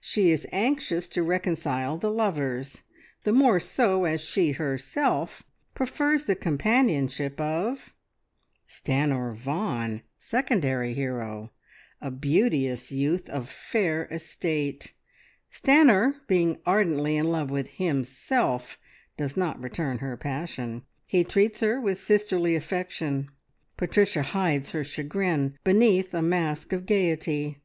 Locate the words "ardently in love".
16.64-17.50